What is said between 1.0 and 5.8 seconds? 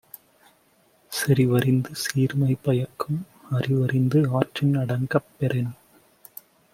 செறிவறிந்து சீர்மை பயக்கும் அறிவறிந்து ஆற்றின் அடங்கப் பெறின்